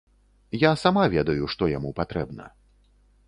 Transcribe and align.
Я 0.61 0.71
сама 0.83 1.03
ведаю, 1.15 1.43
што 1.53 1.69
яму 1.77 1.93
патрэбна. 1.99 2.51